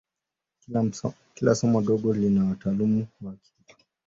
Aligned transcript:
Kila 1.33 1.55
somo 1.55 1.81
dogo 1.81 2.13
lina 2.13 2.45
wataalamu 2.45 3.07
wake. 3.21 3.51